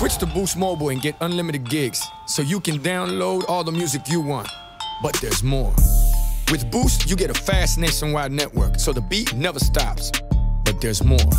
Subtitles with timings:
[0.00, 4.08] Switch to Boost Mobile and get unlimited gigs so you can download all the music
[4.08, 4.48] you want.
[5.02, 5.74] But there's more.
[6.50, 10.10] With Boost, you get a fast nationwide network so the beat never stops.
[10.64, 11.30] But there's more.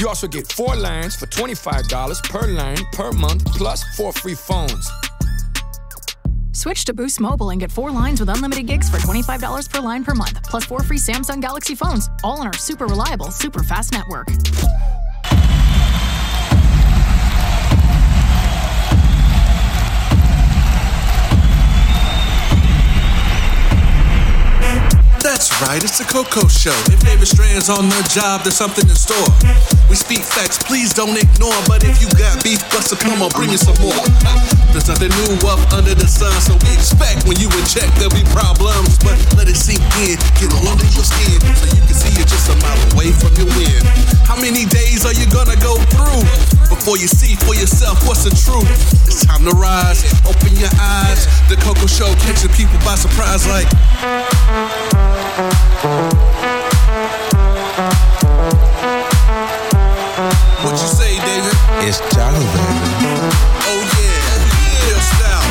[0.00, 4.90] You also get four lines for $25 per line per month, plus four free phones.
[6.52, 10.02] Switch to Boost Mobile and get four lines with unlimited gigs for $25 per line
[10.02, 13.92] per month, plus four free Samsung Galaxy phones, all on our super reliable, super fast
[13.92, 14.28] network.
[25.62, 26.74] Right, it's the Coco Show.
[26.92, 29.30] If David Strand's on the job, there's something in store.
[29.88, 31.56] We speak facts, please don't ignore.
[31.64, 33.96] But if you got beef, bust a come on, bring me some more.
[34.74, 38.12] There's nothing new up under the sun, so we expect when you in check there'll
[38.12, 39.00] be problems.
[39.00, 42.52] But let it sink in, get under your skin, so you can see it just
[42.52, 43.80] a mile away from your win.
[44.28, 46.20] How many days are you gonna go through
[46.68, 48.68] before you see for yourself what's the truth?
[49.08, 51.24] It's time to rise, open your eyes.
[51.48, 53.70] The Coco Show catching people by surprise, like.
[60.66, 61.54] What you say, David?
[61.86, 62.42] It's chocolate.
[62.42, 64.26] Oh yeah,
[64.82, 65.46] real style,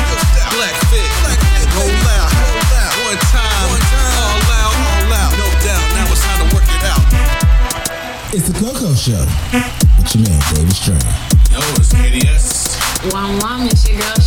[0.52, 1.08] black fit,
[1.72, 2.28] go loud,
[3.08, 3.72] one time,
[4.20, 4.76] all out,
[5.40, 5.86] no doubt.
[5.96, 7.00] Now it's time to work it out.
[8.34, 9.24] It's the Coco Show
[9.96, 11.08] with your man, David Strand.
[11.50, 12.76] Yo, it's KDS.
[13.14, 14.25] One one, it's your girl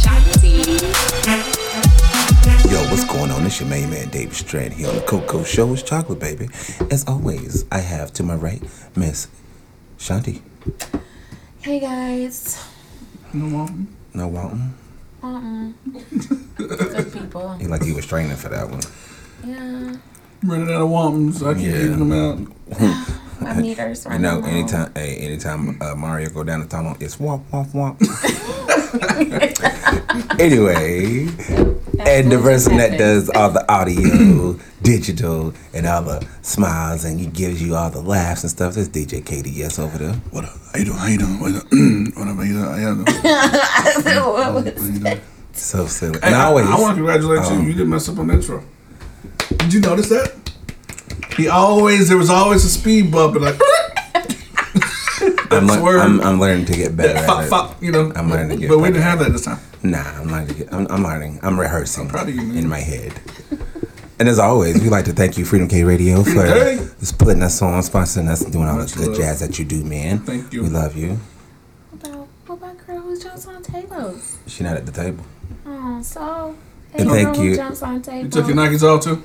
[3.50, 5.74] It's your main man, David Strand here on the Coco Show.
[5.74, 6.50] It's chocolate, baby.
[6.92, 8.62] As always, I have to my right,
[8.96, 9.28] Miss
[9.98, 10.44] Shanti.
[11.60, 12.64] Hey guys.
[13.34, 13.74] No
[14.28, 14.76] wanting.
[15.24, 15.72] Uh-uh.
[16.58, 17.54] Good people.
[17.60, 18.82] He like he was training for that one.
[19.44, 19.96] Yeah.
[20.44, 21.72] Running out of wompins, I keep Yeah.
[21.72, 23.18] leaving them out.
[23.42, 27.16] My meters You running know, anytime, hey, anytime uh, Mario go down the tunnel, it's
[27.16, 27.98] womp womp womp.
[30.40, 31.26] anyway,
[32.00, 37.28] and the person that does all the audio, digital, and all the smiles, and he
[37.28, 38.76] gives you all the laughs and stuff.
[38.76, 40.14] That's DJ KDS over there.
[40.32, 40.58] What up?
[40.72, 40.98] How you doing?
[40.98, 41.40] How you doing?
[41.40, 41.64] What up?
[42.18, 42.36] what up?
[42.36, 42.64] How you doing?
[42.64, 42.78] How
[43.98, 44.24] you doing?
[44.24, 45.22] what was How you doing?
[45.54, 46.20] So silly.
[46.24, 47.68] And I, always, I want to congratulate um, you.
[47.68, 48.64] You didn't mess up on the intro.
[49.58, 50.36] Did you notice that?
[51.36, 53.60] He always there was always a speed bump and like
[55.62, 56.00] I'm, lear- word.
[56.00, 57.86] I'm, I'm learning to get better fop, at it.
[57.86, 58.12] you know.
[58.16, 58.76] I'm learning to get better.
[58.76, 59.60] But we didn't have that this time.
[59.84, 60.74] Nah, I'm learning to get.
[60.74, 61.40] I'm, I'm learning.
[61.44, 62.04] I'm rehearsing.
[62.04, 62.58] I'm proud of you, man.
[62.58, 63.14] in my head.
[64.20, 66.78] And as always, we'd like to thank you, Freedom K Radio, for Hey.
[67.00, 69.18] just putting us on, sponsoring us, and doing all Much the good love.
[69.18, 70.20] jazz that you do, man.
[70.20, 70.64] Thank you.
[70.64, 71.18] We love you.
[71.92, 74.38] What about, what about girl who jumps on tables?
[74.48, 75.24] She not at the table.
[75.66, 76.56] Oh, so.
[76.92, 77.56] Hey, And girl thank who you.
[77.56, 78.24] jumps on tables.
[78.36, 79.24] You took your Nikes off too?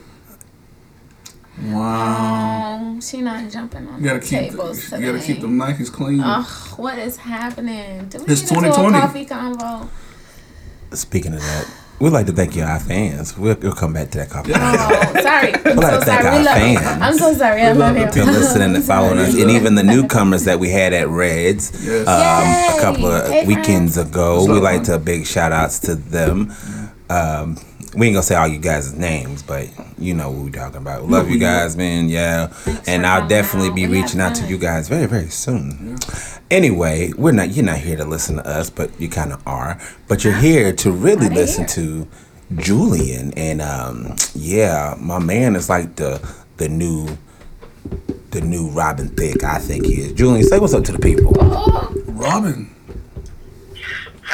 [1.62, 2.74] Wow.
[2.80, 5.56] Um, she not jumping on You gotta the keep tables the, you gotta keep them
[5.58, 6.20] Nikes clean.
[6.20, 6.46] Ugh,
[6.78, 8.08] what is happening?
[8.08, 8.98] Do we It's get into a 2020.
[9.00, 9.88] coffee convo?
[10.96, 11.70] Speaking of that,
[12.00, 13.36] we'd like to thank you, our fans.
[13.38, 14.52] We'll, we'll come back to that copy.
[14.54, 15.54] Oh, sorry.
[15.54, 16.26] I'm like so to thank sorry.
[16.26, 17.02] our We love fans.
[17.02, 17.62] I'm so sorry.
[17.62, 18.06] I love you.
[18.12, 22.06] Been listening and following us, and even the newcomers that we had at Reds Yes.
[22.08, 24.36] um, a couple of Hey, weekends ago.
[24.38, 26.52] What's we up, like to big shout outs to them.
[27.10, 27.56] Um,
[27.96, 29.68] we ain't gonna say all you guys' names, but
[29.98, 31.08] you know what we're talking about.
[31.08, 32.08] Love you guys, man.
[32.08, 32.52] Yeah,
[32.86, 33.74] and I'll definitely out.
[33.74, 35.96] be We reaching out to you guys very, very soon.
[36.50, 37.50] Anyway, we're not.
[37.50, 39.80] You're not here to listen to us, but you kind of are.
[40.08, 41.68] But you're here to really Outta listen here.
[41.68, 42.08] to
[42.56, 46.20] Julian, and um, yeah, my man is like the
[46.58, 47.16] the new
[48.30, 49.44] the new Robin Thicke.
[49.44, 50.12] I think he is.
[50.12, 51.32] Julian, say what's up to the people.
[52.12, 52.70] Robin.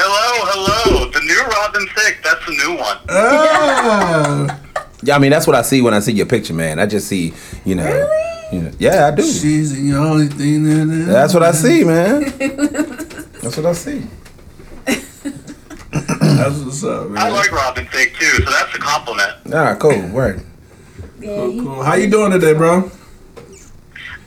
[0.03, 1.11] Hello, hello.
[1.11, 2.22] The new Robin Thicke.
[2.25, 2.97] That's the new one.
[3.11, 4.61] Ah,
[5.03, 6.78] Yeah, I mean that's what I see when I see your picture, man.
[6.78, 7.34] I just see,
[7.65, 7.87] you know,
[8.53, 9.22] you know yeah, I do.
[9.22, 11.06] she's the only thing that is.
[11.06, 12.22] That's what I see, man.
[13.43, 14.03] That's what I see.
[14.87, 17.19] That's what's up, man.
[17.19, 19.33] I like Robin Thicke too, so that's a compliment.
[19.47, 20.09] All right, cool.
[20.09, 20.43] Word.
[21.22, 21.83] Cool, cool.
[21.83, 22.91] How you doing today, bro?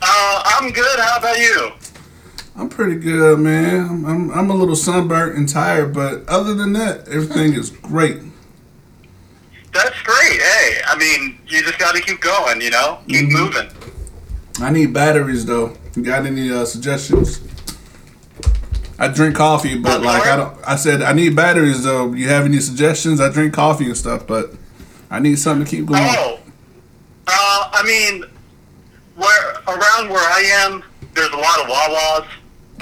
[0.02, 1.00] Uh, I'm good.
[1.00, 1.72] How about you?
[2.56, 3.80] I'm pretty good, man.
[3.90, 8.18] I'm, I'm, I'm a little sunburnt and tired, but other than that, everything is great.
[9.74, 10.40] That's great.
[10.42, 12.62] Hey, I mean, you just got to keep going.
[12.62, 13.38] You know, keep Mm-hmm.
[13.44, 13.70] moving.
[14.60, 15.76] I need batteries though.
[15.96, 17.42] You got any uh, suggestions?
[19.00, 20.56] I drink coffee, but I'm like I don't.
[20.66, 22.14] I said I need batteries though.
[22.14, 23.20] You have any suggestions?
[23.20, 24.52] I drink coffee and stuff, but
[25.10, 26.04] I need something to keep going.
[26.06, 26.40] Oh,
[27.28, 28.26] uh, I mean,
[29.16, 30.84] where around where I am,
[31.16, 32.28] there's a lot of Wawas,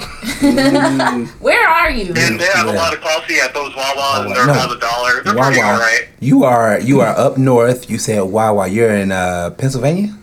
[1.40, 2.12] Where are you?
[2.16, 2.72] and they have Yeah.
[2.72, 4.52] a lot of coffee at those Wawas, and they're No.
[4.52, 5.22] about a dollar.
[5.22, 6.08] They're pretty all right.
[6.20, 7.88] You are you are up north.
[7.90, 8.68] You said Wawa.
[8.68, 10.14] You're in uh, Pennsylvania.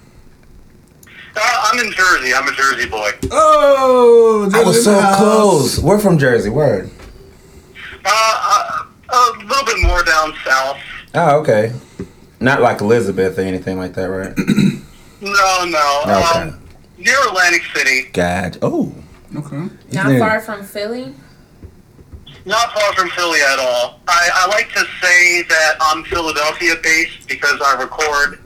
[1.36, 1.40] Uh,
[1.72, 2.34] I'm in Jersey.
[2.34, 3.12] I'm a Jersey boy.
[3.32, 5.18] Oh, I was so house.
[5.18, 5.80] close.
[5.80, 6.50] We're from Jersey.
[6.50, 6.90] Word.
[8.06, 10.78] Uh, uh, a little bit more down south.
[11.16, 11.72] Oh, okay.
[12.40, 14.34] Not like Elizabeth or anything like that, right?
[15.22, 16.02] No, no.
[16.04, 16.40] Okay.
[16.40, 16.62] Um,
[16.98, 18.10] near Atlantic City.
[18.14, 18.58] God.
[18.62, 18.94] Oh.
[19.36, 19.70] Okay.
[19.92, 20.20] Not Yeah.
[20.20, 21.14] far from Philly.
[22.46, 24.00] Not far from Philly at all.
[24.08, 28.40] I, I like to say that I'm Philadelphia based because I record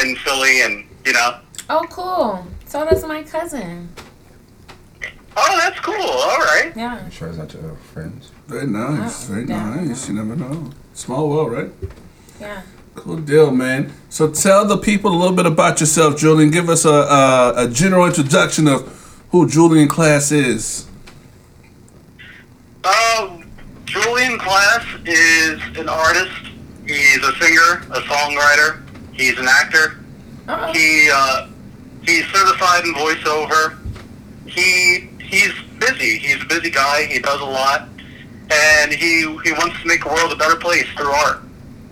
[0.00, 1.36] in Philly and, you know.
[1.68, 2.46] Oh, cool.
[2.66, 3.88] So does my cousin.
[5.36, 5.94] Oh, that's cool.
[5.94, 6.72] All right.
[6.76, 7.00] Yeah.
[7.04, 8.30] I'm sure it's not your friends.
[8.46, 9.28] Very nice.
[9.28, 9.34] Wow.
[9.34, 9.74] Very Yeah.
[9.74, 10.08] nice.
[10.08, 10.70] You never know.
[10.94, 11.70] Small world, right?
[12.40, 12.62] Yeah.
[12.94, 13.92] Cool deal, man.
[14.10, 16.50] So tell the people a little bit about yourself, Julian.
[16.50, 18.84] Give us a a, a general introduction of
[19.30, 20.86] who Julian Class is.
[22.82, 23.38] Uh,
[23.84, 26.32] Julian Class is an artist.
[26.86, 28.82] He's a singer, a songwriter.
[29.12, 29.98] He's an actor.
[30.48, 30.72] Uh-oh.
[30.72, 31.48] He uh,
[32.02, 33.78] he's certified in voiceover.
[34.46, 36.18] He he's busy.
[36.18, 37.04] He's a busy guy.
[37.06, 37.88] He does a lot,
[38.50, 41.40] and he he wants to make the world a better place through art.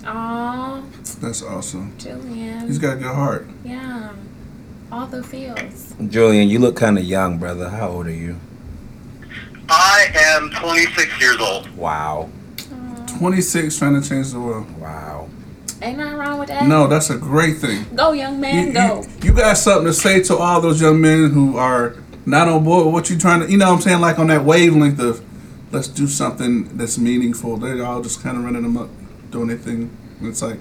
[0.06, 0.82] Aw,
[1.20, 1.96] That's awesome.
[1.98, 2.66] Julian.
[2.66, 3.46] He's got a good heart.
[3.64, 4.12] yeah.
[4.90, 5.94] All the feels.
[6.08, 7.68] Julian, you look kind of young, brother.
[7.68, 8.38] How old are you?
[9.68, 11.68] I am 26 years old.
[11.76, 12.30] Wow.
[13.18, 14.66] 26 trying to change the world.
[14.80, 15.28] Wow.
[15.82, 16.66] Ain't nothing wrong with that.
[16.66, 17.84] No, that's a great thing.
[17.94, 19.02] Go, young You, man, go.
[19.22, 21.96] you, you got something to say to all those young men who are
[22.26, 24.26] not on board with what you're trying to, you know what I'm saying, like on
[24.28, 25.22] that wavelength of
[25.72, 27.56] let's do something that's meaningful.
[27.58, 28.88] They're all just kind of running them up,
[29.30, 29.94] doing their thing.
[30.18, 30.58] And it's like,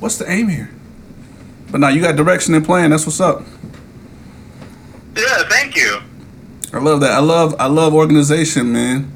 [0.00, 0.70] what's the aim here?
[1.70, 2.90] But now you got direction and plan.
[2.90, 3.42] That's what's up.
[5.16, 6.00] Yeah, thank you.
[6.72, 7.12] I love that.
[7.12, 9.12] I love I love organization, man.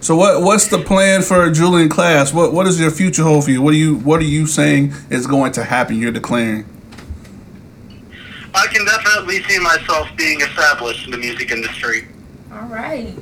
[0.00, 2.32] So what what's the plan for Julian class?
[2.32, 3.62] What what does your future hold for you?
[3.62, 5.98] What are you what are you saying is going to happen?
[5.98, 6.66] You're declaring.
[8.54, 12.06] I can definitely see myself being established in the music industry.
[12.52, 13.14] All right.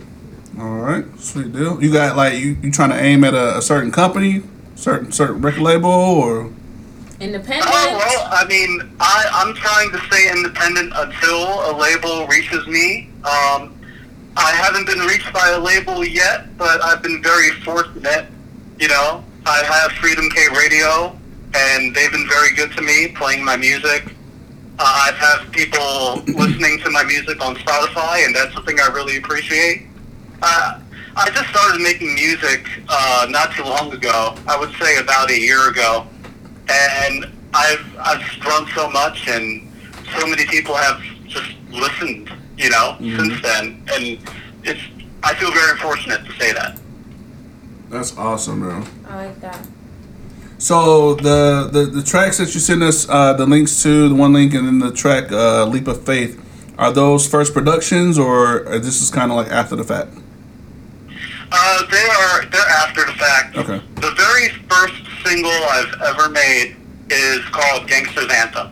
[0.59, 1.83] All right, sweet deal.
[1.83, 4.43] You got like you, you trying to aim at a, a certain company,
[4.75, 6.51] certain certain record label, or
[7.21, 7.67] Independent.
[7.69, 13.11] Oh well, I mean, I I'm trying to stay independent until a label reaches me.
[13.25, 13.79] Um,
[14.37, 18.27] I haven't been reached by a label yet, but I've been very fortunate.
[18.79, 21.15] You know, I have Freedom K Radio,
[21.55, 24.15] and they've been very good to me, playing my music.
[24.79, 29.19] Uh, I've had people listening to my music on Spotify, and that's something I really
[29.19, 29.83] appreciate.
[30.41, 30.81] Uh,
[31.17, 34.37] I just started making music uh, not too long ago.
[34.49, 36.07] I would say about a year ago,
[36.71, 39.69] and I've I've sprung so much, and
[40.19, 42.31] so many people have just listened.
[42.57, 44.19] You know, since then, and
[44.65, 44.81] it's
[45.23, 46.79] I feel very fortunate to say that.
[47.89, 48.85] that's awesome, bro.
[49.09, 49.67] I like that.
[50.59, 54.35] So the the, the tracks that you send us, uh, the links to the one
[54.35, 56.39] link and then the track uh, "Leap of Faith,"
[56.77, 60.13] are those first productions or uh, this is kind of like after the fact?
[61.53, 63.57] Uh, they are they're after the fact.
[63.57, 63.81] Okay.
[63.97, 66.77] The very first single I've ever made
[67.11, 68.71] is called "Gangster's Anthem,"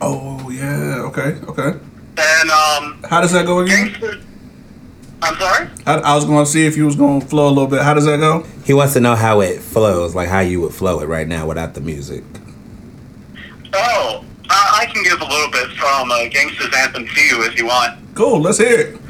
[0.00, 1.78] Oh yeah, okay, okay.
[2.18, 3.86] and um, How does that go again?
[3.88, 4.20] Gangster.
[5.24, 5.68] I'm sorry.
[5.86, 7.82] I, I was going to see if you was going to flow a little bit.
[7.82, 8.44] How does that go?
[8.64, 11.46] He wants to know how it flows, like how you would flow it right now
[11.46, 12.24] without the music.
[13.74, 17.56] Oh, I, I can give a little bit from uh, "Gangster's Anthem" to you if
[17.58, 17.98] you want.
[18.14, 19.00] Cool, let's hear it.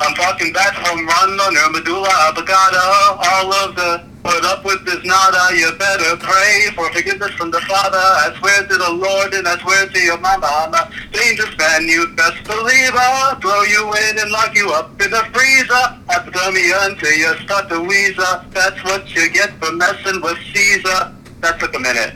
[0.00, 3.18] I'm talking back home run on your medulla oblongata.
[3.30, 5.56] All of the put up with this nada.
[5.56, 7.98] You better pray for forgiveness from the Father.
[7.98, 10.46] I swear to the Lord and I swear to your mama.
[10.46, 14.90] I'm a dangerous man, you best believe I'll throw you in and lock you up
[15.02, 15.84] in the freezer.
[16.08, 18.50] Hypothermia until you start to wheeze up.
[18.52, 21.12] That's what you get for messing with Caesar.
[21.40, 22.14] That took a minute.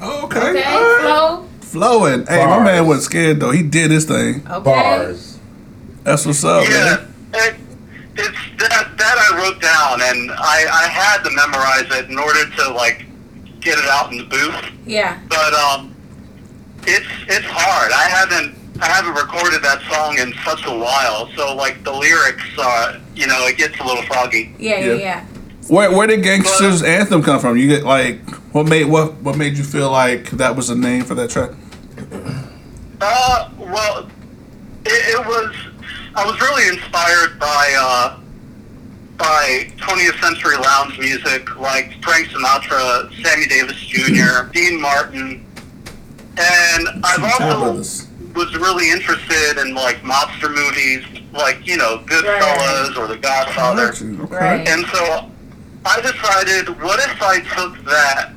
[0.00, 1.00] Okay, Okay, all right.
[1.00, 1.48] Flo.
[1.60, 2.26] flowing.
[2.26, 3.50] Hey, my man wasn't scared though.
[3.52, 4.46] He did his thing.
[4.48, 4.64] Okay.
[4.64, 5.38] Bars.
[6.02, 7.08] That's what's up, Yeah, man.
[7.34, 7.54] it,
[8.16, 12.48] it's that that I wrote down, and I I had to memorize it in order
[12.48, 13.04] to like
[13.60, 14.62] get it out in the booth.
[14.86, 15.18] Yeah.
[15.28, 15.94] But um,
[16.86, 17.92] it's it's hard.
[17.92, 22.44] I haven't I haven't recorded that song in such a while, so like the lyrics,
[22.58, 24.54] uh, you know, it gets a little foggy.
[24.58, 24.94] Yeah, yeah, Yeah.
[24.94, 25.24] yeah.
[25.68, 27.56] Where where did Gangster's Anthem come from?
[27.56, 28.18] You get like
[28.52, 31.50] what made what what made you feel like that was a name for that track?
[33.00, 34.08] Uh, well,
[34.84, 35.54] it, it was.
[36.14, 38.18] I was really inspired by uh,
[39.22, 45.46] by 20th century lounge music, like Frank Sinatra, Sammy Davis Jr., Dean Martin,
[46.36, 47.76] and I've also
[48.34, 53.92] was really interested in like mobster movies, like you know Goodfellas or The Godfather.
[53.92, 54.34] Okay.
[54.34, 54.66] Right.
[54.66, 55.30] And so
[55.84, 58.32] I decided, what if I took that,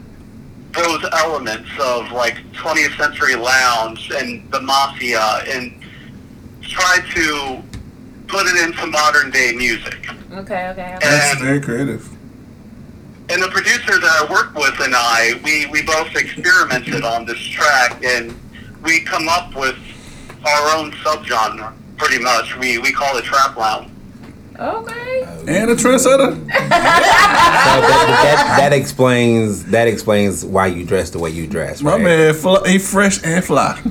[0.73, 5.73] those elements of like 20th century lounge and the mafia and
[6.61, 7.63] tried to
[8.27, 10.09] put it into modern day music.
[10.31, 10.95] Okay, okay.
[10.95, 10.97] okay.
[11.01, 12.07] That's very creative.
[13.29, 17.39] and the producer that I work with and I, we, we both experimented on this
[17.39, 18.33] track and
[18.83, 19.77] we come up with
[20.45, 22.55] our own subgenre, pretty much.
[22.57, 23.91] We, we call it trap lounge.
[24.59, 25.23] Okay.
[25.47, 26.33] And a trendsetter.
[26.35, 27.79] So that,
[28.23, 31.99] that, that explains that explains why you dress the way you dress, Right?
[31.99, 32.17] My right?
[32.17, 33.81] man, fl- he fresh and fly.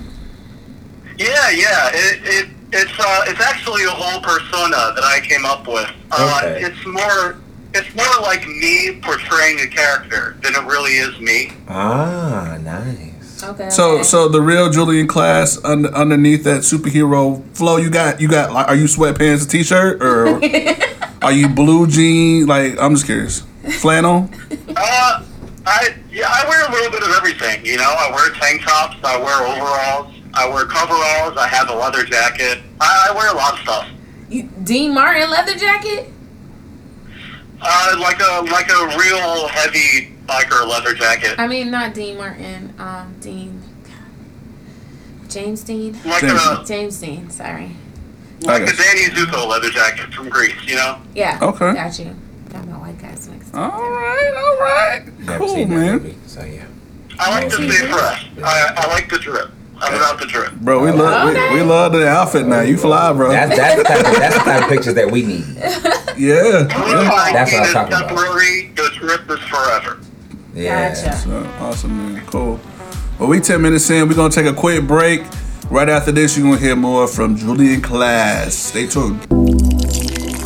[1.18, 1.90] Yeah, yeah.
[1.92, 5.90] It, it it's uh it's actually a whole persona that I came up with.
[6.10, 6.64] Uh, Okay.
[6.66, 7.36] It's more
[7.74, 11.52] it's more like me portraying a character than it really is me.
[11.68, 13.42] Ah, nice.
[13.42, 13.68] Okay.
[13.68, 14.02] So, okay.
[14.04, 18.68] so the real Julian class under, underneath that superhero flow, you got, you got like,
[18.68, 20.40] are you sweatpants and t-shirt or
[21.22, 22.46] are you blue jean?
[22.46, 23.42] Like, I'm just curious.
[23.80, 24.30] Flannel.
[24.76, 25.24] Uh,
[25.66, 27.64] I yeah, I wear a little bit of everything.
[27.66, 31.74] You know, I wear tank tops, I wear overalls, I wear coveralls, I have a
[31.74, 32.60] leather jacket.
[32.80, 33.88] I, I wear a lot of stuff.
[34.28, 36.08] You, Dean Martin leather jacket?
[37.60, 42.74] Uh, like a like a real heavy biker leather jacket, I mean, not Dean Martin.
[42.78, 43.62] Um, Dean.
[45.28, 45.98] James Dean.
[46.04, 46.40] like James.
[46.40, 47.30] a James Dean.
[47.30, 47.70] Sorry.
[48.42, 48.76] like I a guess.
[48.76, 50.54] Danny Zuko leather jacket from Grease.
[50.66, 51.00] You know.
[51.14, 51.38] Yeah.
[51.42, 51.72] Okay.
[51.74, 52.14] Got you.
[52.50, 53.52] Got my white guys mixed.
[53.54, 55.18] All right, all right.
[55.20, 55.92] Never Cool, seen that man.
[55.94, 56.66] movie, so yeah.
[57.18, 58.28] I like to stay fresh.
[58.44, 59.50] I, I like the drip.
[59.84, 60.52] I'm about the drip.
[60.54, 62.60] Bro, we love we, we love the outfit now.
[62.60, 63.30] You fly, bro.
[63.30, 65.44] That's that's the type of, that's the type of pictures that we need.
[65.56, 65.64] yeah.
[66.16, 67.32] Blue yeah.
[67.32, 68.08] That's what I'm talking about.
[68.08, 68.68] temporary.
[68.74, 70.00] The drip is forever.
[70.54, 70.94] Yeah.
[70.94, 71.16] Gotcha.
[71.18, 72.26] So, uh, awesome, man.
[72.26, 72.60] Cool.
[73.18, 74.08] Well, we 10 minutes in.
[74.08, 75.22] We're going to take a quick break.
[75.70, 78.54] Right after this, you're going to hear more from Julian Class.
[78.54, 79.20] Stay tuned.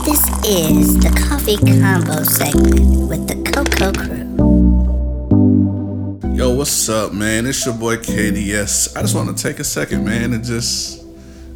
[0.04, 4.27] This is the Coffee Combo segment with the Coco Crew.
[6.58, 7.46] What's up, man?
[7.46, 8.96] It's your boy KDS.
[8.96, 11.06] I just want to take a second, man, and just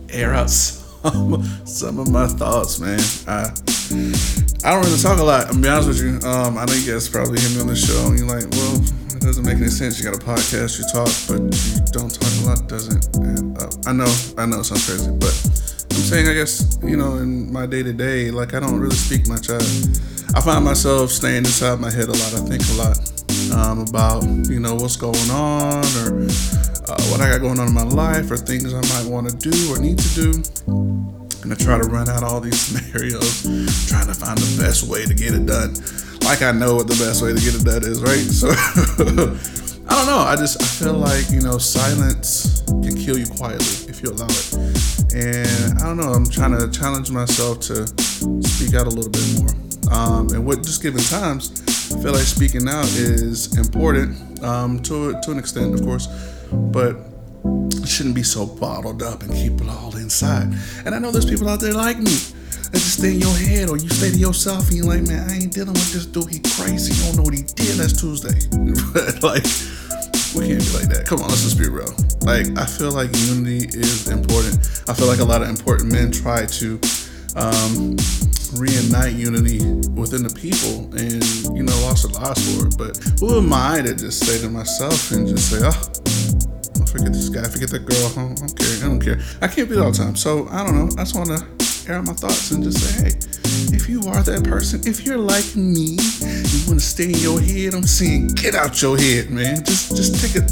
[0.08, 3.00] air out some, some of my thoughts, man.
[3.26, 3.50] I
[4.62, 5.50] I don't really talk a lot.
[5.50, 6.20] I'm be honest with you.
[6.30, 8.76] Um, I know you guys probably hear me on the show, and you're like, well,
[9.10, 9.98] it doesn't make any sense.
[9.98, 12.68] You got a podcast, you talk, but you don't talk a lot.
[12.68, 13.74] Doesn't add up.
[13.84, 15.34] I know, I know, it sounds crazy, but
[15.90, 18.94] I'm saying, I guess, you know, in my day to day, like I don't really
[18.94, 19.50] speak much.
[19.50, 19.58] I
[20.38, 22.34] I find myself staying inside my head a lot.
[22.34, 26.22] I think a lot um, about you know what's going on or
[26.88, 29.36] uh, what I got going on in my life or things I might want to
[29.36, 30.42] do or need to do.
[31.42, 33.42] And I try to run out all these scenarios,
[33.88, 35.74] trying to find the best way to get it done.
[36.24, 38.22] Like I know what the best way to get it done is, right?
[38.30, 38.48] So
[39.88, 40.18] I don't know.
[40.18, 44.26] I just I feel like you know silence can kill you quietly if you allow
[44.28, 44.54] it.
[45.14, 46.12] And I don't know.
[46.12, 47.86] I'm trying to challenge myself to
[48.42, 49.61] speak out a little bit more.
[49.92, 55.20] Um, and what just given times, I feel like speaking out is important um, to
[55.20, 56.06] to an extent, of course,
[56.52, 56.96] but
[57.82, 60.54] it shouldn't be so bottled up and keep it all inside.
[60.86, 62.16] And I know there's people out there like me
[62.72, 65.28] that just stay in your head or you stay to yourself and you're like, man,
[65.28, 66.30] I ain't dealing with this dude.
[66.30, 66.94] He crazy.
[66.94, 68.38] You don't know what he did last Tuesday.
[68.94, 69.44] but like,
[70.34, 71.04] we can't be like that.
[71.06, 71.92] Come on, let's just be real.
[72.22, 74.56] Like, I feel like unity is important.
[74.88, 76.80] I feel like a lot of important men try to
[77.36, 77.96] um,
[78.54, 81.22] reunite unity within the people and,
[81.56, 82.76] you know, lost a lot for it.
[82.76, 87.12] But who am I to just say to myself and just say, oh, I forget
[87.12, 88.06] this guy, forget that girl.
[88.12, 88.76] I don't, care.
[88.76, 89.18] I don't care.
[89.40, 90.16] I can't be all the time.
[90.16, 90.88] So I don't know.
[90.98, 93.12] I just want to air out my thoughts and just say, hey,
[93.74, 97.40] if you are that person, if you're like me, you want to stay in your
[97.40, 97.74] head.
[97.74, 99.64] I'm saying, get out your head, man.
[99.64, 100.46] Just just take a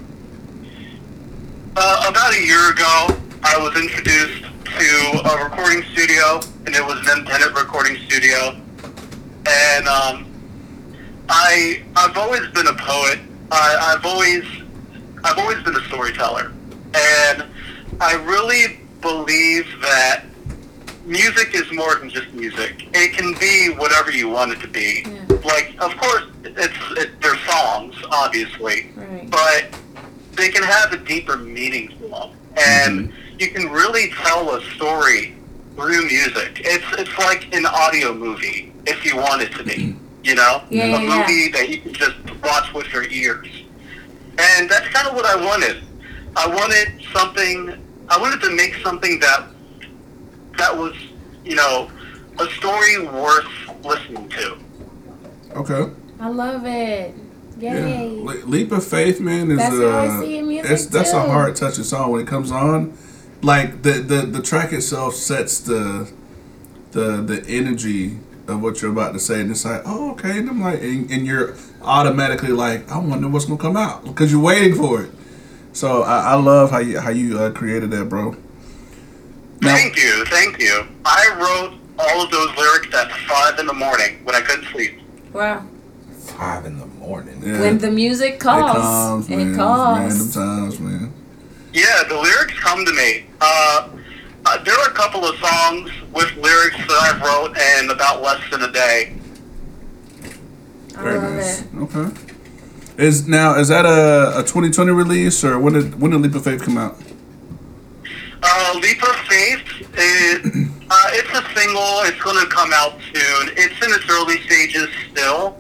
[1.76, 3.08] uh, about a year ago,
[3.44, 8.56] I was introduced to a recording studio, and it was an independent recording studio.
[9.46, 10.26] And um,
[11.28, 13.20] I, I've always been a poet.
[13.52, 14.46] I, I've always,
[15.26, 16.54] I've always been a storyteller,
[16.94, 17.44] and
[18.00, 20.24] I really believe that
[21.06, 22.88] music is more than just music.
[22.94, 25.04] It can be whatever you want it to be.
[25.44, 29.30] Like, of course, it's it, they're songs, obviously, Right.
[29.30, 29.66] but
[30.34, 33.40] they can have a deeper meaning to them, and mm-hmm.
[33.40, 35.36] you can really tell a story
[35.76, 36.62] through music.
[36.66, 39.72] It's it's like an audio movie, if you want it to be.
[39.72, 40.06] Mm-hmm.
[40.22, 41.18] You know, Yeah, a yeah, yeah.
[41.18, 43.48] movie that you can just watch with your ears,
[44.38, 45.82] and that's kind of what I wanted.
[46.36, 47.86] I wanted something.
[48.10, 49.48] I wanted to make something that
[50.58, 50.94] that was,
[51.46, 51.90] you know,
[52.38, 53.48] a story worth
[53.84, 54.58] listening to.
[55.56, 55.90] Okay.
[56.20, 57.16] I love it.
[57.60, 57.86] Yeah.
[57.88, 58.10] Yay.
[58.10, 61.14] Le- Leap of Faith, man, is That's how I see in music, it's, that's a
[61.24, 61.30] too.
[61.30, 62.98] heart touching song when it comes on.
[63.42, 66.12] Like the, the the track itself sets the
[66.92, 70.50] the the energy of what you're about to say, and it's like, oh, okay, and
[70.50, 74.42] I'm like, and, and you're automatically like, I wonder what's gonna come out because you're
[74.42, 75.12] waiting for it.
[75.72, 78.32] So I, I love how you how you uh, created that, bro.
[79.62, 80.88] Now, Thank you, thank you.
[81.06, 85.00] I wrote all of those lyrics at five in the morning when I couldn't sleep.
[85.34, 85.66] Wow.
[86.18, 86.99] Five in the morning.
[87.18, 88.78] Yeah, When the music it calls.
[89.28, 89.98] comes, man, it calls.
[90.00, 91.14] random times, man.
[91.74, 93.26] Yeah, the lyrics come to me.
[93.42, 93.90] Uh,
[94.46, 98.42] uh, there are a couple of songs with lyrics that I wrote in about less
[98.50, 99.16] than a day.
[100.98, 101.62] I Very love nice.
[101.62, 101.68] it.
[101.76, 102.16] Okay.
[102.98, 106.44] Is now is that a, a 2020 release or when did when did Leap of
[106.44, 106.98] Faith come out?
[108.42, 109.62] Uh, Leap of Faith,
[109.98, 110.40] is,
[110.90, 112.02] uh, it's a single.
[112.04, 113.50] It's going to come out soon.
[113.58, 115.58] It's in its early stages still.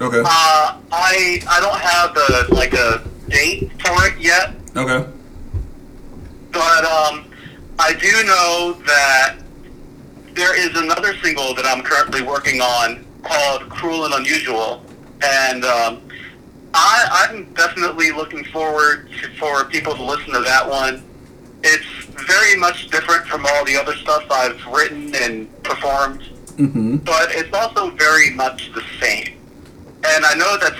[0.00, 0.20] Okay.
[0.24, 5.06] Uh, I I don't have a like a date for it yet, Okay.
[6.50, 7.24] but um,
[7.78, 9.36] I do know that
[10.34, 14.84] there is another single that I'm currently working on called "Cruel and Unusual,"
[15.22, 16.02] and um,
[16.74, 21.04] I, I'm definitely looking forward to, for people to listen to that one.
[21.62, 21.86] It's
[22.28, 26.22] very much different from all the other stuff I've written and performed,
[26.56, 26.96] Mm-hmm.
[26.98, 29.38] but it's also very much the same.
[30.04, 30.74] And I know that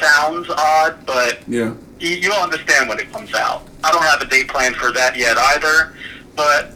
[0.00, 1.72] sounds odd, but Yeah.
[1.98, 3.66] you, you'll understand when it comes out.
[3.82, 5.94] I don't have a date plan for that yet either,
[6.34, 6.72] but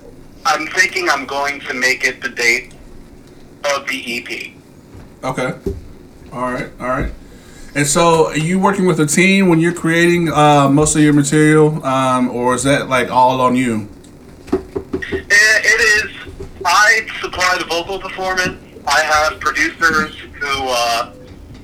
[0.46, 2.72] I'm thinking I'm going to make it the date
[3.74, 4.52] of the EP.
[5.22, 5.52] Okay.
[6.32, 6.70] All right.
[6.80, 7.12] All right.
[7.74, 11.12] And so, are you working with a team when you're creating uh, most of your
[11.12, 13.88] material, um, or is that like all on you?
[14.52, 16.34] It, it is.
[16.64, 18.58] I supply the vocal performance.
[18.88, 21.12] I have producers who uh,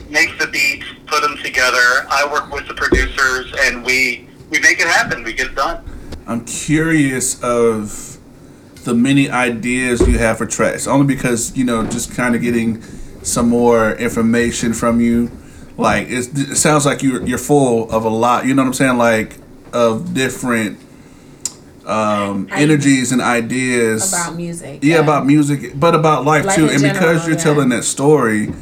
[0.08, 2.06] make the beats, put them together.
[2.10, 5.24] I work with the producers, and we we make it happen.
[5.24, 5.84] We get it done.
[6.26, 8.18] I'm curious of
[8.84, 12.82] the many ideas you have for tracks, only because you know, just kind of getting
[13.22, 15.30] some more information from you.
[15.76, 18.46] Like it's, it sounds like you're you're full of a lot.
[18.46, 18.96] You know what I'm saying?
[18.96, 19.36] Like
[19.72, 20.78] of different
[21.84, 24.80] um, I- energies and ideas About music.
[24.82, 26.68] Yeah, about music, but about life, Life too.
[26.68, 27.42] And general, because you're yeah.
[27.42, 28.52] telling that story,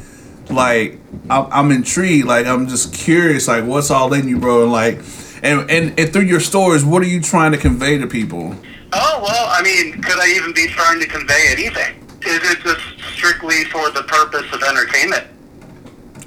[0.49, 2.27] like I'm, I'm intrigued.
[2.27, 3.47] Like I'm just curious.
[3.47, 4.63] Like what's all in you, bro?
[4.63, 4.99] And like,
[5.43, 8.55] and, and and through your stories, what are you trying to convey to people?
[8.93, 12.01] Oh well, I mean, could I even be trying to convey anything?
[12.25, 12.81] Is it just
[13.13, 15.27] strictly for the purpose of entertainment?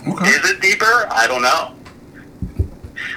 [0.07, 0.31] Okay.
[0.31, 1.07] Is it deeper?
[1.11, 1.74] I don't know.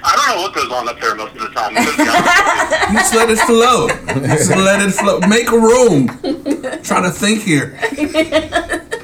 [0.04, 1.78] I don't know what goes on up there most of the time.
[1.78, 2.98] I'm gonna be honest with you.
[3.00, 3.88] Just let it flow.
[4.28, 5.20] Just let it flow.
[5.28, 6.08] Make a room.
[6.84, 7.80] trying to think here.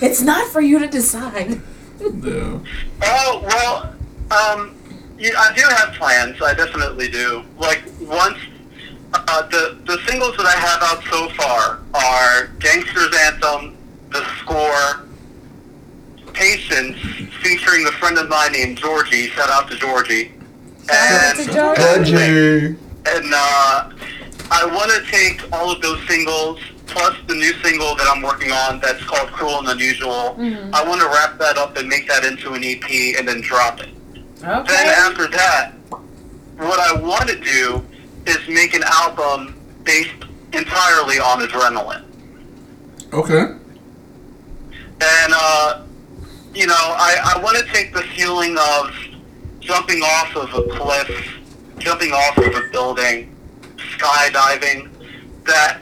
[0.00, 1.60] It's not for you to decide.
[2.00, 2.62] no.
[3.06, 3.94] Oh well,
[4.30, 4.74] um,
[5.18, 6.40] yeah, I do have plans.
[6.40, 7.42] I definitely do.
[7.58, 8.38] Like once
[9.12, 13.76] uh, the the singles that I have out so far are "Gangster's Anthem,"
[14.10, 15.06] "The Score,"
[16.32, 16.96] "Patience,"
[17.42, 19.28] featuring a friend of mine named Georgie.
[19.28, 20.32] Shout out to Georgie.
[20.90, 22.10] out to Georgie.
[22.10, 22.66] Georgie.
[23.06, 23.90] And uh,
[24.50, 26.58] I want to take all of those singles
[26.94, 30.36] plus the new single that I'm working on that's called "Cruel and Unusual."
[30.72, 33.80] I want to wrap that up and make that into an EP and then drop
[33.80, 33.88] it.
[34.38, 34.44] Okay.
[34.44, 34.88] Then Okay.
[35.06, 35.72] after that,
[36.58, 37.84] what I want to do
[38.26, 40.10] is make an album based
[40.52, 42.04] entirely on adrenaline.
[43.12, 43.44] Okay.
[45.00, 45.82] And, uh,
[46.54, 48.94] you know, I, I want to take the feeling of
[49.60, 51.34] jumping off of a cliff,
[51.78, 53.34] jumping off of a building,
[53.76, 54.88] skydiving,
[55.46, 55.80] that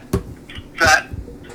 [0.83, 1.07] that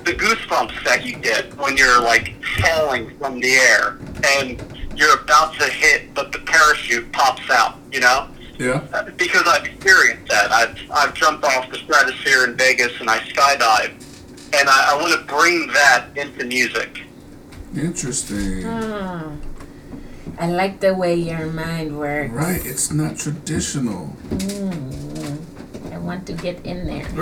[0.04, 3.98] the goosebumps that you get when you're like falling from the air
[4.38, 4.62] and
[4.96, 7.76] you're about to hit, but the parachute pops out.
[7.92, 8.84] You know, Yeah.
[8.92, 10.50] Uh, because I've experienced that.
[10.50, 13.92] I've I've jumped off the stratosphere in Vegas and I skydive,
[14.58, 17.02] and I, I want to bring that into music.
[17.76, 18.62] Interesting.
[18.62, 19.36] Hmm.
[20.40, 22.32] I like the way your mind works.
[22.32, 22.64] Right.
[22.64, 24.16] It's not traditional.
[24.30, 24.87] Mm.
[26.08, 27.04] I want to get in there.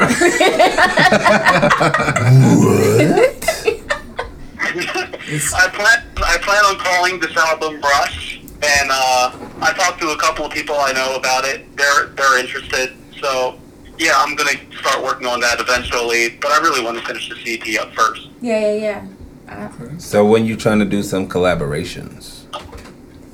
[4.39, 10.17] I plan I plan on calling this album Brush, and uh, I talked to a
[10.19, 11.77] couple of people I know about it.
[11.77, 13.59] They're they're interested, so
[13.99, 16.39] yeah, I'm gonna start working on that eventually.
[16.41, 18.29] But I really want to finish the CD up first.
[18.41, 19.05] Yeah, yeah,
[19.49, 19.69] yeah.
[19.69, 22.45] Uh, So when you trying to do some collaborations?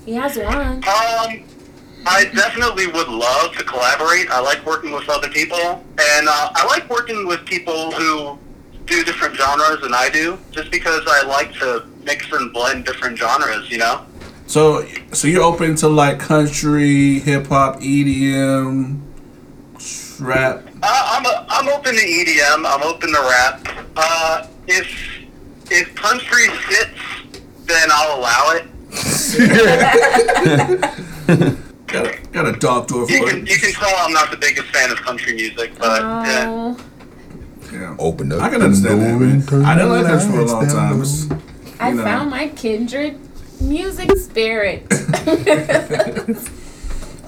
[0.06, 0.82] he has one.
[0.88, 1.44] Um,
[2.06, 4.28] I definitely would love to collaborate.
[4.30, 8.38] I like working with other people, and uh, I like working with people who
[8.86, 13.16] do different genres than I do, just because I like to mix and blend different
[13.18, 13.70] genres.
[13.70, 14.04] You know.
[14.46, 19.00] So, so you're open to like country, hip hop, EDM,
[20.20, 20.66] rap.
[20.82, 22.66] Uh, I'm a, I'm open to EDM.
[22.66, 23.64] I'm open to rap.
[23.96, 24.88] Uh, if
[25.70, 28.66] if country fits, then I'll allow it.
[32.44, 33.50] got, a, dog door You can it.
[33.50, 36.46] you can tell I'm not the biggest fan of country music, but yeah.
[36.48, 36.76] Oh,
[37.72, 37.96] Yeah.
[37.98, 38.40] Open up.
[38.40, 39.64] I can understand that, man.
[39.64, 41.00] I didn't like country for a long time.
[41.02, 41.28] It's,
[41.80, 42.04] I know.
[42.04, 43.18] found my kindred
[43.60, 44.86] music spirit.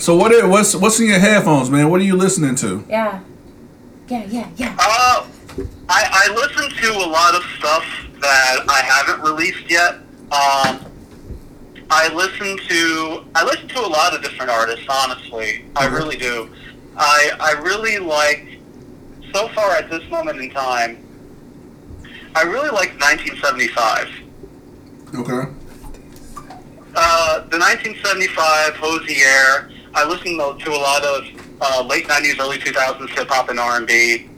[0.04, 0.32] So what?
[0.32, 1.88] Is, what's what's in your headphones, man?
[1.88, 2.84] What are you listening to?
[2.90, 3.20] yeah,
[4.08, 4.76] yeah, yeah, yeah.
[4.78, 5.26] Uh,
[5.88, 7.84] I, I listen to a lot of stuff
[8.20, 9.94] that I haven't released yet.
[10.30, 10.84] Um,
[11.96, 14.84] I listen to I listen to a lot of different artists.
[14.88, 16.50] Honestly, I really do.
[16.96, 18.58] I I really like.
[19.32, 20.98] So far at this moment in time,
[22.34, 24.08] I really like 1975.
[25.14, 25.50] Okay.
[26.96, 29.70] Uh, the 1975 Hozier.
[29.94, 31.24] I listen to, to a lot of
[31.60, 34.28] uh, late 90s, early 2000s hip hop and R&B.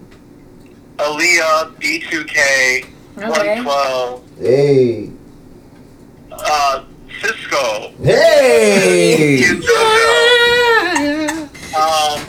[0.99, 2.85] Aaliyah, B2K,
[3.17, 3.63] Okay.
[3.63, 5.11] 112, Hey.
[6.33, 6.85] uh,
[7.21, 9.39] Sisqó, Hey.
[9.39, 9.65] Kid
[11.77, 12.21] um,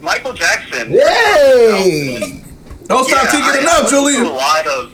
[0.00, 0.90] Michael Jackson.
[0.90, 2.42] Hey.
[2.86, 4.26] Don't stop Yeah, thinking I- enough, I listen Julian.
[4.26, 4.92] A lot of,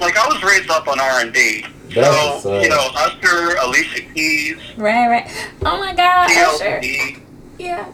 [0.00, 1.64] like, I was raised up on R&B.
[1.94, 5.26] That's So, what's you know, Usher, Alicia Keys, Right, right.
[5.64, 6.80] Oh my God, Usher.
[6.80, 7.18] TLC.
[7.58, 7.86] Yeah.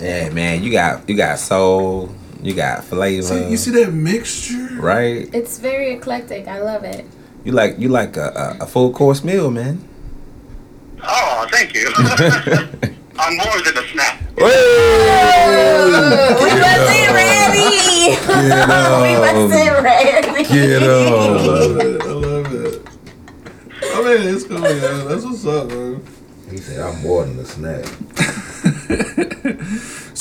[0.00, 4.68] Yeah, man, you got you got soul, you got flavor, See, you see that mixture?
[4.80, 5.28] right?
[5.32, 6.48] It's very eclectic.
[6.48, 7.06] I love it.
[7.44, 9.82] You like you like a, a, a full course meal, man.
[11.02, 11.88] Oh, thank you.
[13.18, 14.20] I'm more than a snack.
[14.36, 14.42] we
[16.62, 18.16] wasn't ready.
[19.02, 20.44] we wasn't ready.
[20.44, 22.02] Get I love it.
[22.02, 22.88] I love it.
[23.82, 25.08] I mean, it's cool, man.
[25.08, 26.02] That's what's up, man.
[26.50, 27.86] He said I'm more than a snack.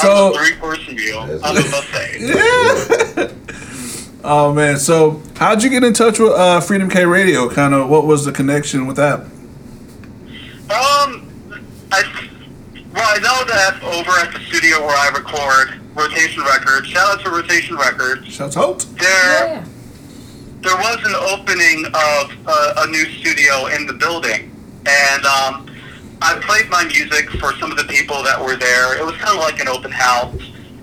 [0.01, 1.25] So, three person meal.
[1.27, 3.35] That's I'm a buffet.
[4.23, 7.49] oh man, so how'd you get in touch with uh, Freedom K Radio?
[7.49, 9.19] Kind of, what was the connection with that?
[10.69, 11.27] Um,
[11.91, 12.03] I
[12.93, 16.87] well, I know that over at the studio where I record Rotation Records.
[16.87, 18.27] Shout out to Rotation Records.
[18.27, 18.79] Shout out.
[18.97, 19.65] There, Yeah.
[20.61, 24.51] there was an opening of a, a new studio in the building,
[24.85, 25.67] and um,
[26.21, 28.97] I played my music for some of the people that were there.
[28.97, 30.39] It was kind of like an open house,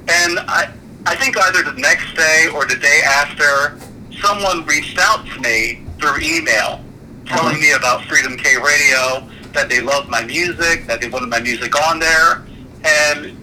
[0.09, 0.73] and I,
[1.07, 3.79] I think either the next day or the day after,
[4.21, 6.83] someone reached out to me through email,
[7.27, 7.61] telling uh-huh.
[7.61, 11.75] me about Freedom K Radio, that they loved my music, that they wanted my music
[11.87, 12.45] on there,
[12.85, 13.37] and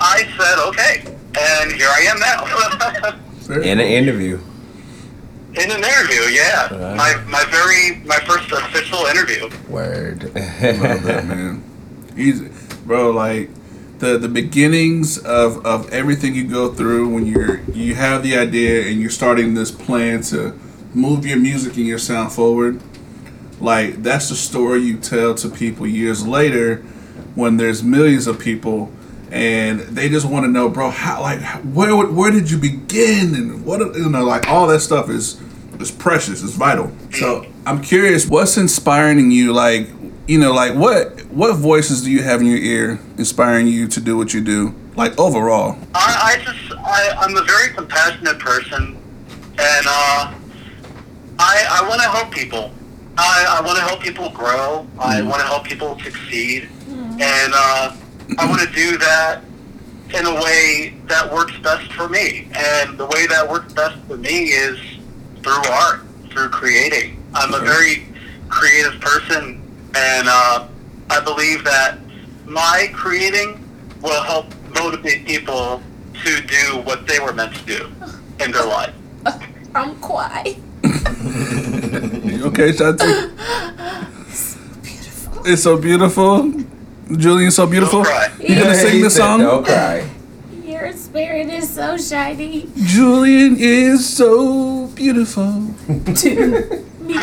[0.00, 1.04] I said okay,
[1.38, 3.60] and here I am now.
[3.62, 4.38] In an interview.
[5.54, 6.72] In an interview, yeah.
[6.72, 6.96] Right.
[6.96, 9.50] My my very my first official interview.
[9.68, 10.24] Word.
[10.24, 11.64] Love that, man.
[12.16, 12.50] Easy,
[12.84, 13.10] bro.
[13.10, 13.50] Like
[13.98, 18.86] the the beginnings of of everything you go through when you're you have the idea
[18.86, 20.56] and you're starting this plan to
[20.94, 22.80] move your music and your sound forward.
[23.60, 26.76] Like that's the story you tell to people years later
[27.34, 28.92] when there's millions of people
[29.30, 33.64] and they just want to know, bro, how like where where did you begin and
[33.64, 35.40] what you know like all that stuff is
[35.78, 36.92] is precious, it's vital.
[37.12, 39.52] So I'm curious, what's inspiring you?
[39.52, 39.88] Like
[40.26, 44.00] you know, like what what voices do you have in your ear inspiring you to
[44.00, 44.74] do what you do?
[44.96, 48.96] Like overall, I, I just I, I'm a very compassionate person,
[49.58, 50.34] and uh,
[51.38, 52.72] I I want to help people.
[53.16, 54.86] I, I want to help people grow.
[54.98, 57.96] I want to help people succeed, and uh,
[58.38, 59.42] I want to do that
[60.14, 62.48] in a way that works best for me.
[62.54, 64.78] And the way that works best for me is
[65.42, 67.22] through art, through creating.
[67.34, 68.06] I'm a very
[68.48, 69.62] creative person,
[69.94, 70.66] and uh,
[71.10, 71.98] I believe that
[72.44, 73.64] my creating
[74.02, 75.82] will help motivate people
[76.24, 77.92] to do what they were meant to do
[78.40, 78.94] in their life.
[79.74, 80.56] I'm quiet.
[82.40, 83.36] Okay, Shanti?
[84.32, 85.42] It's so beautiful.
[85.44, 86.69] Julian's so beautiful.
[87.10, 87.16] You
[88.54, 89.40] gonna sing the song?
[89.40, 90.08] Don't cry.
[90.64, 92.68] Your spirit is so shiny.
[92.76, 95.74] Julian is so beautiful.
[96.14, 97.14] to me.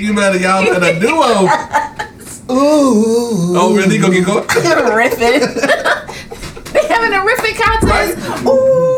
[0.00, 1.48] You better y'all better duo.
[2.54, 3.56] Ooh.
[3.56, 3.98] Oh really?
[3.98, 4.42] Go get go.
[4.42, 5.40] riffing.
[6.88, 8.46] they having a riffing contest.
[8.46, 8.94] Ooh.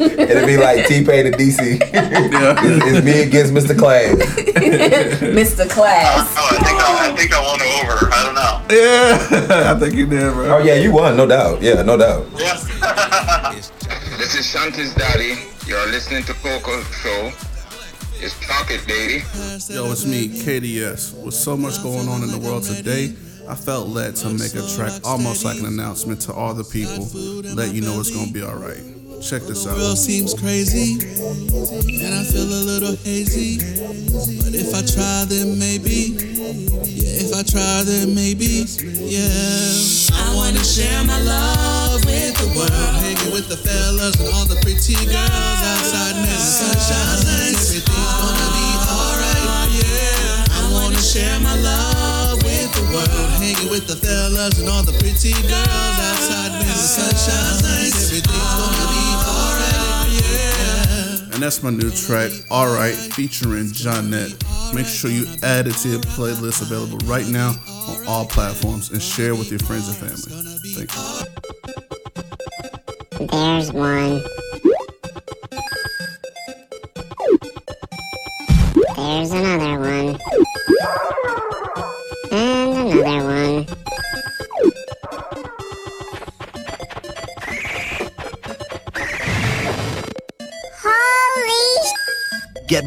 [0.00, 1.80] It'll be like T Pain and DC.
[1.92, 2.54] Yeah.
[2.64, 3.78] It's, it's me against Mr.
[3.78, 4.16] Class.
[4.16, 5.68] Mr.
[5.68, 6.34] Class.
[6.38, 8.08] Oh, I think I, I think I won over.
[8.12, 8.74] I don't know.
[8.74, 9.72] Yeah.
[9.74, 10.56] I think you did, bro.
[10.56, 11.60] Oh yeah, you won, no doubt.
[11.62, 12.26] Yeah, no doubt.
[14.20, 15.34] This is Shanti's daddy.
[15.66, 17.32] You're listening to Coco Show.
[18.22, 19.24] It's Pocket Baby.
[19.72, 21.24] Yo, it's me, KDS.
[21.24, 23.14] With so much going on in the world today,
[23.50, 27.02] I felt led to make a track almost like an announcement to all the people,
[27.50, 28.78] let you know it's gonna be alright.
[29.20, 29.76] Check this out.
[29.76, 33.58] world seems crazy, and I feel a little hazy.
[34.38, 36.14] But if I try, then maybe.
[36.86, 38.70] Yeah, if I try, then maybe.
[39.02, 39.26] Yeah.
[40.14, 42.70] I wanna share my love with the world.
[43.02, 47.18] Hanging with the fellas and all the pretty girls outside in the sunshine.
[47.18, 49.74] Everything's gonna be alright.
[49.74, 50.54] Yeah.
[50.54, 51.89] I wanna share my love the
[52.90, 53.08] world.
[53.38, 57.62] Hanging with the fellas and all the pretty girls outside in the sunshine.
[57.80, 60.10] Everything's gonna be alright.
[60.12, 61.34] Yeah.
[61.34, 64.34] And that's my new track, Alright, featuring Johnette.
[64.74, 67.54] Make sure you add it to your playlist available right now
[67.88, 70.32] on all platforms and share with your friends and family.
[70.74, 71.30] Thank you.
[73.26, 74.22] There's one.
[78.96, 80.29] There's another one.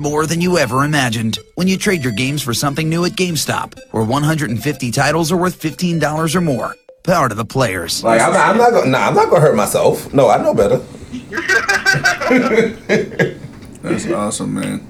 [0.04, 3.80] More than you ever imagined when you trade your games for something new at GameStop,
[3.92, 6.76] where 150 titles are worth $15 or more.
[7.04, 8.04] Power to the players.
[8.04, 10.14] Like I'm, I'm not gonna, nah, I'm not gonna hurt myself.
[10.14, 10.78] No, I know better.
[13.82, 14.86] That's awesome, man.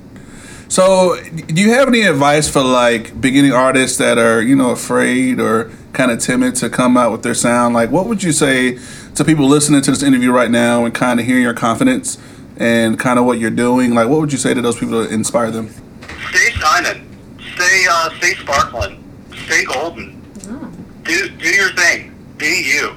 [0.67, 5.39] So, do you have any advice for like beginning artists that are, you know, afraid
[5.39, 7.76] or kind of timid to come out with their sound?
[7.76, 8.80] Like, what would you say
[9.13, 12.17] to people listening to this interview right now and kind of hearing your confidence
[12.58, 13.94] and kind of what you're doing?
[13.94, 15.70] Like, what would you say to those people to inspire them?
[16.30, 17.10] Stay shining.
[17.56, 19.04] Stay uh, stay sparkling.
[19.46, 20.20] Stay golden.
[21.04, 22.13] Do do your thing.
[22.38, 22.94] Be you.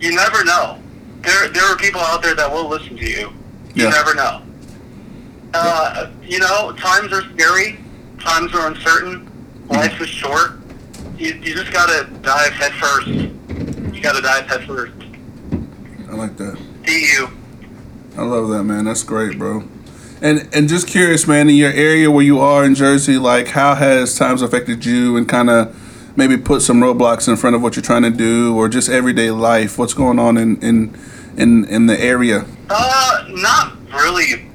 [0.00, 0.78] You never know.
[1.22, 3.32] There there are people out there that will listen to you.
[3.74, 3.90] You Yeah.
[3.90, 4.42] never know.
[5.54, 7.78] Uh, you know, times are scary.
[8.20, 9.30] Times are uncertain.
[9.68, 10.58] Life is short.
[11.16, 13.06] You, you just gotta dive head first.
[13.08, 14.92] You gotta dive head first.
[16.10, 16.58] I like that.
[16.84, 17.28] Be you.
[18.18, 18.84] I love that, man.
[18.84, 19.62] That's great, bro.
[20.20, 23.76] And and just curious, man, in your area where you are in Jersey, like how
[23.76, 25.74] has times affected you and kind of
[26.16, 29.30] maybe put some roadblocks in front of what you're trying to do or just everyday
[29.30, 29.78] life?
[29.78, 30.98] What's going on in in
[31.36, 32.44] in, in the area?
[32.68, 34.48] Uh, not really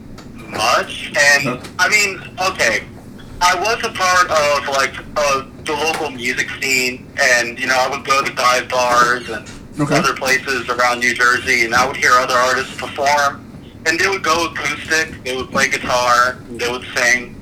[0.49, 1.13] much.
[1.15, 2.19] And I mean,
[2.51, 2.83] okay,
[3.41, 7.87] I was a part of like uh, the local music scene, and you know, I
[7.89, 9.49] would go to dive bars and
[9.79, 9.97] Okay.
[9.97, 13.43] other places around New Jersey, and I would hear other artists perform,
[13.85, 17.35] and they would go acoustic, they would play guitar, they would sing.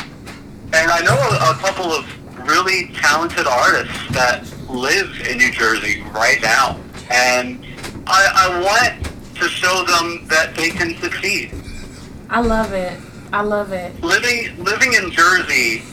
[0.73, 2.05] And I know a, a couple of
[2.47, 6.79] really talented artists that live in New Jersey right now,
[7.11, 7.65] and
[8.07, 11.51] I, I want to show them that they can succeed.
[12.29, 12.99] I love it.
[13.33, 14.01] I love it.
[14.01, 15.83] Living living in Jersey,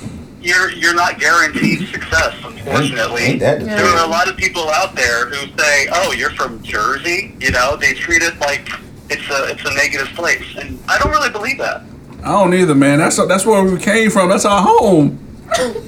[0.40, 2.34] you're you're not guaranteed success.
[2.44, 6.12] Unfortunately, Ain't that the there are a lot of people out there who say, "Oh,
[6.12, 8.68] you're from Jersey." You know, they treat it like
[9.10, 11.82] it's a it's a negative place, and I don't really believe that.
[12.22, 12.98] I don't either, man.
[12.98, 14.28] That's that's where we came from.
[14.28, 15.18] That's our home.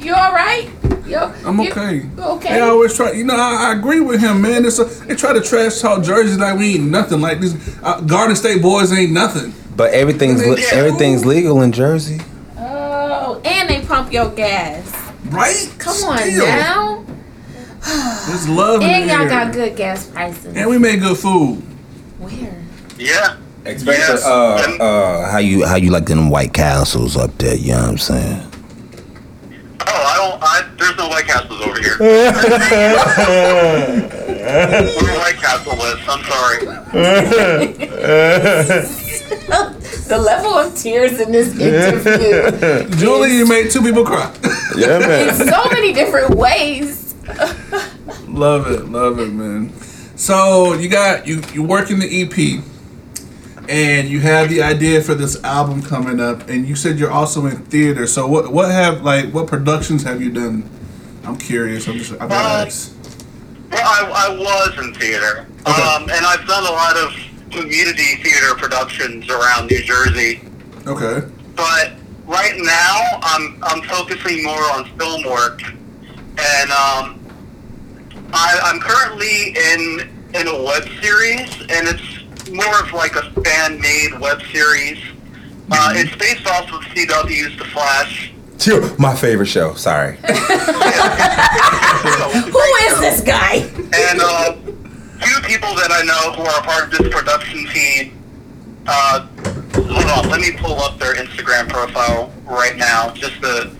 [0.00, 0.68] You all right?
[1.06, 2.02] You, I'm okay.
[2.18, 2.54] okay?
[2.54, 3.12] They always try.
[3.12, 4.64] You know, I, I agree with him, man.
[4.66, 7.20] It's a, they try to trash talk Jersey like we ain't nothing.
[7.20, 9.54] Like these uh, Garden State boys ain't nothing.
[9.76, 12.20] But everything's le- everything's legal in Jersey.
[12.58, 14.92] Oh, and they pump your gas.
[15.26, 15.72] Right?
[15.78, 17.04] Come on now.
[18.26, 19.28] There's love in And the y'all air.
[19.28, 20.54] got good gas prices.
[20.56, 21.62] And we made good food.
[22.22, 22.62] Where?
[22.98, 27.54] Yeah, Especially uh, uh, how you how you like them White Castles up there.
[27.56, 28.42] You know what I'm saying?
[29.80, 30.42] Oh, I don't.
[30.42, 31.96] I, there's no White Castles over here.
[32.00, 32.32] We're
[35.18, 36.08] White Castle list.
[36.08, 36.66] I'm sorry.
[40.08, 44.34] the level of tears in this interview Julie, you made two people cry.
[44.76, 47.14] Yeah, in so many different ways.
[48.26, 49.72] Love it, love it, man.
[50.22, 52.62] So you got you you working the EP,
[53.68, 57.46] and you have the idea for this album coming up, and you said you're also
[57.46, 58.06] in theater.
[58.06, 60.70] So what what have like what productions have you done?
[61.24, 61.88] I'm curious.
[61.88, 62.94] I'm just I gotta Uh, ask.
[63.72, 67.12] Well, I, I was in theater, um, and I've done a lot of
[67.50, 70.40] community theater productions around New Jersey.
[70.86, 71.26] Okay.
[71.56, 71.94] But
[72.28, 75.62] right now, I'm I'm focusing more on film work,
[76.38, 77.18] and um,
[78.32, 84.18] I, I'm currently in in a web series, and it's more of like a fan-made
[84.18, 84.98] web series.
[85.70, 88.32] Uh, it's based off of CW's The Flash.
[88.58, 89.74] Phew, My favorite show.
[89.74, 90.16] Sorry.
[90.16, 90.22] Who
[92.86, 93.56] is this guy?
[93.76, 94.54] And uh,
[95.20, 98.18] few people that I know who are a part of this production team.
[98.86, 99.26] Uh,
[99.74, 103.70] hold on, let me pull up their Instagram profile right now, just to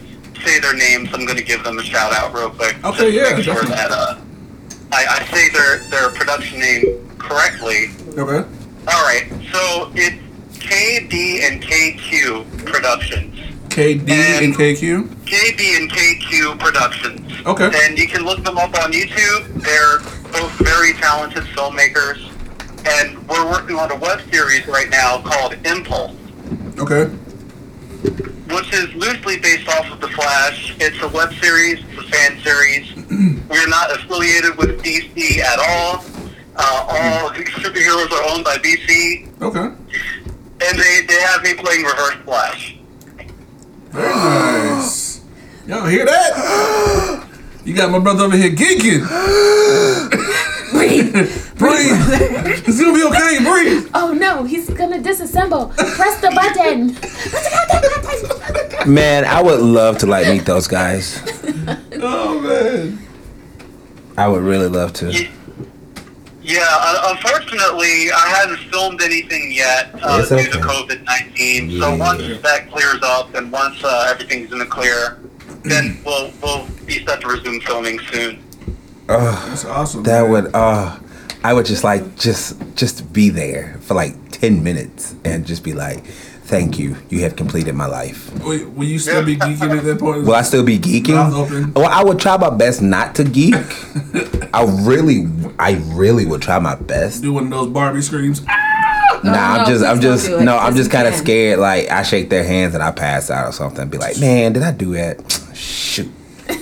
[0.45, 1.09] say their names.
[1.13, 2.77] I'm going to give them a shout out real quick.
[2.85, 3.77] Okay, just to yeah, Make sure definitely.
[3.77, 4.19] that uh,
[4.93, 7.87] I, I say their their production name correctly.
[8.17, 8.47] Okay.
[8.89, 10.17] All right, so it's
[10.59, 13.39] KD and KQ Productions.
[13.69, 15.05] KD and KQ.
[15.25, 17.47] KB and KQ Productions.
[17.47, 17.71] Okay.
[17.85, 19.63] And you can look them up on YouTube.
[19.63, 19.99] They're
[20.31, 22.29] both very talented filmmakers.
[22.85, 26.17] And we're working on a web series right now called Impulse,
[26.79, 27.11] Okay.
[28.55, 30.77] Which is loosely based off of The Flash.
[30.81, 32.95] It's a web series, it's a fan series.
[33.49, 36.05] We're not affiliated with DC at all.
[36.57, 39.43] Uh, all superheroes are owned by DC.
[39.43, 39.61] Okay.
[40.65, 42.79] And they, they have me playing Reverse Flash.
[43.91, 45.21] Very nice.
[45.67, 47.27] Y'all hear that?
[47.65, 49.07] You got my brother over here geeking.
[50.73, 51.13] Breathe.
[51.57, 51.93] Breathe.
[52.67, 53.39] It's gonna be okay.
[53.45, 53.91] Breathe.
[53.95, 55.75] Oh no, he's gonna disassemble.
[55.77, 56.97] Press the button.
[58.93, 61.21] Man, I would love to like meet those guys.
[62.05, 62.99] Oh man.
[64.19, 65.13] I would really love to.
[66.43, 71.79] Yeah, uh, unfortunately, I haven't filmed anything yet uh, It's due to COVID nineteen.
[71.79, 75.21] So once that clears up and once uh, everything's in the clear,
[75.63, 78.43] then we'll we'll be set to resume filming soon.
[79.09, 80.03] Oh, That's awesome.
[80.05, 80.51] That would.
[80.55, 81.01] Oh,
[81.45, 85.73] I would just like just just be there for like ten minutes and just be
[85.73, 86.05] like,
[86.45, 86.97] "Thank you.
[87.09, 90.25] You have completed my life." Will, will you still be geeking at that point?
[90.25, 91.75] Will I still be geeking?
[91.75, 93.55] Well, I would try my best not to geek.
[94.55, 95.27] I really,
[95.59, 97.23] I really would try my best.
[97.23, 98.45] Do one of those Barbie screams.
[99.25, 101.59] Nah, no, I'm just, I'm just, do it, no, I'm just kind of scared.
[101.59, 103.89] Like I shake their hands and I pass out or something.
[103.89, 105.41] Be like, man, did I do that?
[105.55, 106.11] Shoot.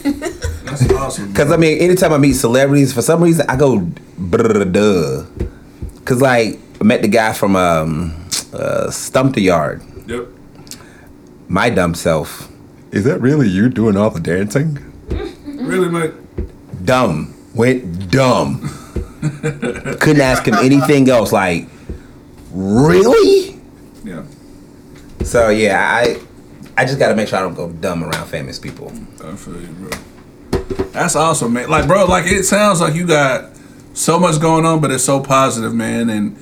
[0.02, 1.32] That's awesome.
[1.34, 5.24] Cause I mean, anytime I meet celebrities, for some reason I go duh.
[6.04, 9.82] Cause like I met the guy from um, uh, Stomp the Yard.
[10.06, 10.26] Yep.
[11.48, 12.48] My dumb self.
[12.90, 14.78] Is that really you doing all the dancing?
[15.44, 16.12] Really, mate?
[16.84, 17.34] Dumb.
[17.54, 18.68] Went dumb.
[20.00, 21.32] Couldn't ask him anything else.
[21.32, 21.68] Like,
[22.52, 23.60] really?
[24.04, 24.24] Yeah.
[25.22, 26.18] So yeah, I
[26.80, 28.90] I just gotta make sure I don't go dumb around famous people.
[29.22, 29.90] I feel you, bro.
[30.92, 31.68] That's awesome, man.
[31.68, 33.50] Like, bro, like it sounds like you got
[33.92, 36.08] so much going on, but it's so positive, man.
[36.08, 36.38] And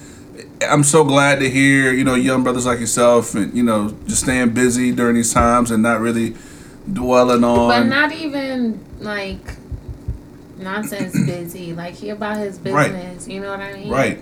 [0.62, 4.22] I'm so glad to hear, you know, young brothers like yourself, and you know, just
[4.22, 6.37] staying busy during these times and not really
[6.92, 7.68] dwelling on.
[7.70, 9.57] But not even like
[10.57, 11.72] nonsense busy.
[11.72, 12.74] Like he about his business.
[12.74, 12.92] Right.
[12.92, 13.27] business.
[13.27, 13.90] You know what I mean?
[13.90, 14.20] Right.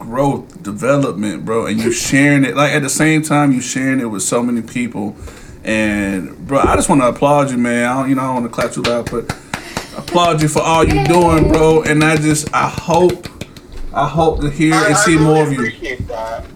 [0.00, 4.06] Growth, development, bro, and you're sharing it like at the same time you sharing it
[4.06, 5.14] with so many people,
[5.62, 7.84] and bro, I just want to applaud you, man.
[7.84, 9.30] I don't, you know, I don't want to clap too loud, but
[9.98, 11.82] applaud you for all you're doing, bro.
[11.82, 13.28] And I just, I hope,
[13.92, 15.58] I hope to hear I, and see really more of you.
[15.58, 16.46] appreciate that.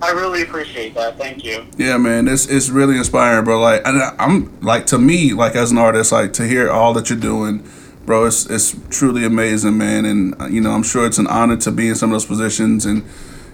[0.00, 1.18] I really appreciate that.
[1.18, 1.66] Thank you.
[1.76, 3.60] Yeah, man, it's it's really inspiring, bro.
[3.60, 6.92] Like, and I- I'm like to me, like as an artist, like to hear all
[6.94, 7.68] that you're doing,
[8.06, 8.24] bro.
[8.26, 10.04] It's it's truly amazing, man.
[10.06, 12.26] And uh, you know, I'm sure it's an honor to be in some of those
[12.26, 13.04] positions and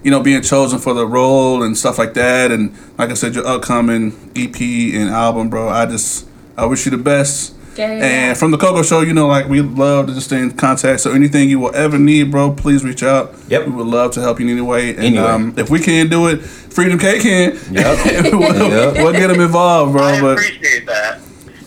[0.04, 2.50] you know being chosen for the role and stuff like that.
[2.52, 5.68] And like I said, your upcoming EP and album, bro.
[5.68, 6.26] I just
[6.56, 7.56] I wish you the best.
[7.74, 8.04] Yeah, yeah, yeah.
[8.04, 11.00] And from the Coco Show, you know, like we love to just stay in contact.
[11.00, 13.34] So anything you will ever need, bro, please reach out.
[13.48, 13.64] Yep.
[13.68, 14.90] We would love to help you in any way.
[14.90, 15.24] And Anyway.
[15.24, 17.58] um, if we can't do it, Freedom K can.
[17.72, 18.30] Yep.
[18.34, 18.94] we'll, Yep.
[18.96, 20.02] we'll get them involved, bro.
[20.02, 21.20] I But appreciate that.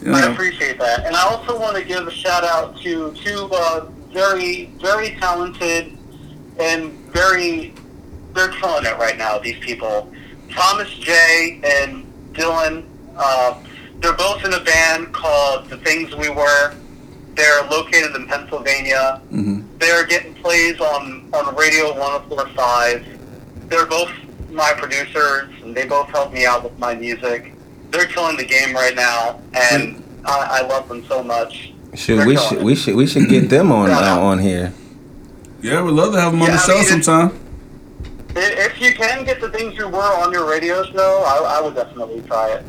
[0.05, 1.05] You I appreciate that.
[1.05, 5.97] And I also want to give a shout out to two uh, very, very talented
[6.59, 7.73] and very
[8.33, 9.39] they're killing it right now.
[9.39, 10.11] These people,
[10.51, 12.85] Thomas J and Dylan,
[13.17, 13.59] uh,
[13.99, 16.75] they're both in a band called The Things We Were.
[17.33, 19.21] They're located in Pennsylvania.
[19.79, 23.69] They're getting plays on on Radio 104.5.
[23.69, 24.11] They're both
[24.49, 27.53] my producers, and they both help me out with my music.
[27.91, 31.71] They're killing the game right now, and I, I love them so much.
[31.93, 34.73] Shoot, They're we should we should we should get them on uh, on here.
[35.61, 37.39] Yeah, we'd love to have them on Yeah, the I show mean, sometime.
[38.35, 41.61] I- If you can get the things you were on your radio show, I, I
[41.61, 42.65] would definitely try it.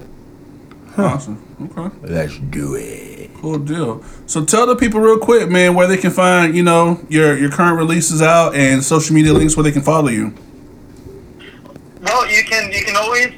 [0.97, 1.43] Awesome.
[1.77, 1.95] Okay.
[2.03, 3.31] Let's do it.
[3.41, 4.03] Cool deal.
[4.27, 7.51] So tell the people real quick, man, where they can find, you know, your your
[7.51, 10.33] current releases out and social media links where they can follow you.
[12.03, 13.33] Well, you can you can always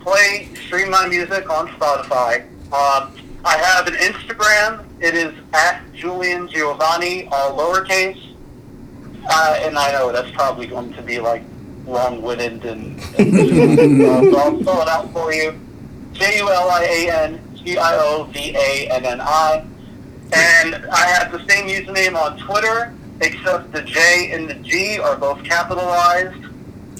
[0.00, 2.42] play stream my music on Spotify.
[2.66, 3.10] Um,
[3.42, 4.84] I have an Instagram.
[5.00, 8.36] It is at Julian Giovanni, all lowercase.
[9.26, 11.42] Uh, and I know that's probably going to be like
[11.86, 15.58] long-winded and, and uh, so I'll spell it out for you.
[16.12, 19.66] J U L I A N G I O V A N N I.
[20.34, 22.92] And I have the same username on Twitter,
[23.22, 26.44] except the J and the G are both capitalized.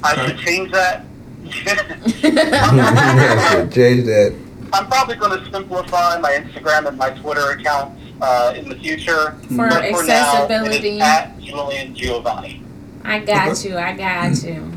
[0.02, 1.04] I should change that.
[3.72, 4.34] Change that.
[4.72, 9.32] I'm probably going to simplify my Instagram and my Twitter accounts uh, in the future.
[9.48, 11.00] For but for now, it accessibility.
[11.00, 12.62] at Julian Giovanni.
[13.04, 13.68] I got Okay.
[13.70, 13.78] you.
[13.78, 14.70] I got you.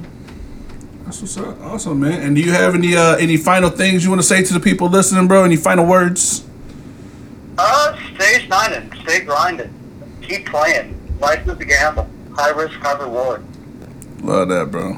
[1.03, 1.59] That's what's up.
[1.61, 2.21] Awesome, man.
[2.21, 4.59] And do you have any uh, any final things you want to say to the
[4.61, 5.43] people listening, bro?
[5.43, 6.45] Any final words?
[7.57, 9.73] Uh, stay shining, stay grinding,
[10.21, 10.97] keep playing.
[11.19, 12.07] Life is a gamble.
[12.35, 13.43] High risk, high reward.
[14.23, 14.97] Love that, bro.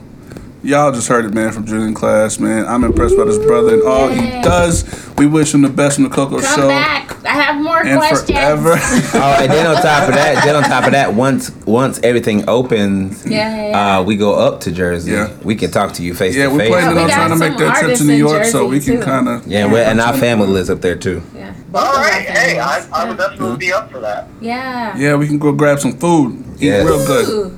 [0.64, 2.66] Y'all just heard it, man, from Julian Class, man.
[2.66, 4.86] I'm impressed by this brother and all he does.
[5.18, 6.48] We wish him the best on the Coco show.
[6.48, 6.68] Come Show.
[6.70, 7.26] back.
[7.26, 8.30] I have more And questions.
[8.32, 8.70] forever.
[8.78, 12.48] oh, and then on top of that, then on top of that, once once everything
[12.48, 15.12] opens, Yeah, yeah, uh, we go up to Jersey.
[15.12, 15.34] Yeah.
[15.44, 16.70] We can talk to you face Yeah, to we're face.
[16.70, 19.02] planning we on trying to make that trip to New in York so we can
[19.02, 19.46] kind of.
[19.46, 21.22] Yeah, we're, and our family lives up there too.
[21.36, 21.54] Yeah.
[21.74, 24.30] All right, hey, I, I would definitely be up for that.
[24.40, 24.96] Yeah.
[24.98, 26.40] Yeah, we can go grab some food.
[26.56, 26.86] Eat Yes.
[26.86, 27.28] real good.
[27.30, 27.58] Ooh.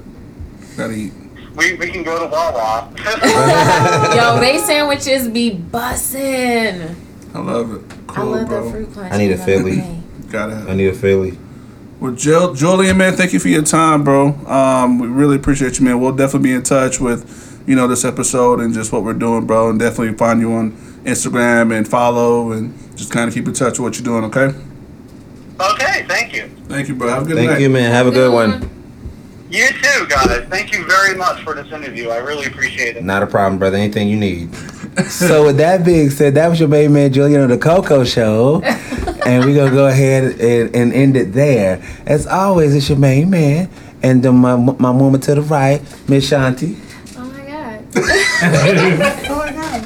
[0.76, 1.14] Gotta eat.
[1.56, 2.92] We, we can go to Wawa.
[4.16, 6.96] Yo, they sandwiches be bussin'.
[7.34, 7.82] I love it.
[8.10, 8.66] I love bro.
[8.66, 9.14] the fruit punch.
[9.14, 10.02] I need a Philly.
[10.30, 10.70] Gotta have.
[10.70, 11.38] I need a Philly.
[12.00, 14.28] Well, Jill, Julian, man, thank you for your time, bro.
[14.48, 16.00] Um, we really appreciate you, man.
[16.02, 19.46] We'll definitely be in touch with, you know, this episode and just what we're doing,
[19.46, 19.70] bro.
[19.70, 20.72] And definitely find you on
[21.06, 24.58] Instagram and follow and just kind of keep in touch with what you're doing, okay?
[25.60, 26.50] okay, thank you.
[26.68, 27.10] Thank you, bro.
[27.10, 27.62] Have a good Thank night.
[27.62, 27.92] you, man.
[27.92, 28.75] Have a good one.
[29.56, 30.46] You too, guys.
[30.50, 32.10] Thank you very much for this interview.
[32.10, 33.06] I really appreciate it.
[33.06, 33.78] Not a problem, brother.
[33.78, 34.54] Anything you need.
[35.10, 38.62] so with that being said, that was your baby man Julian on the Coco Show,
[39.26, 41.82] and we're gonna go ahead and, and end it there.
[42.06, 43.70] As always, it's your main man
[44.04, 46.78] and the, my my woman to the right, Miss Shanti.
[47.16, 47.86] Oh my god.
[49.30, 49.82] Oh my god.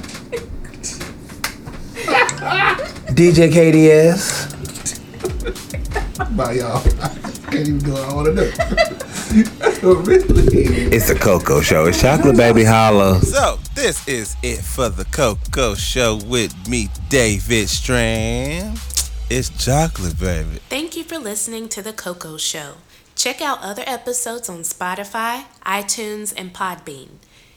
[3.16, 4.50] DJ KDS.
[6.36, 6.78] Bye, y'all.
[6.78, 7.10] I
[7.52, 8.52] Can't even do what I want to do.
[9.30, 10.90] Really?
[10.92, 11.86] It's the Coco Show.
[11.86, 13.20] It's Chocolate Baby Holla.
[13.22, 18.80] So, this is it for the Coco Show with me, David Strand.
[19.30, 20.60] It's chocolate, baby.
[20.70, 22.74] Thank you for listening to The Coco Show.
[23.16, 27.10] Check out other episodes on Spotify, iTunes, and Podbean.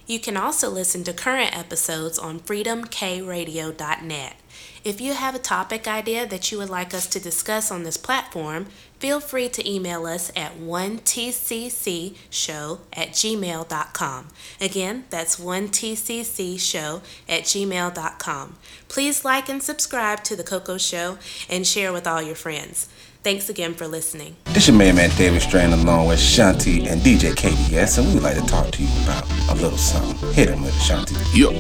[0.07, 4.37] You can also listen to current episodes on freedomkradio.net.
[4.85, 7.97] If you have a topic idea that you would like us to discuss on this
[7.97, 8.67] platform,
[8.99, 14.29] feel free to email us at 1tccshow at gmail.com.
[14.61, 18.57] Again, that's 1tccshow at gmail.com.
[18.89, 21.17] Please like and subscribe to The Coco Show
[21.49, 22.89] and share with all your friends.
[23.23, 24.35] Thanks again for listening.
[24.47, 28.25] This your main man David Strand along with Shanti and DJ KDS, and we would
[28.25, 30.33] like to talk to you about a little something.
[30.33, 31.15] Hit him with it, Shanti.
[31.33, 31.51] Yo.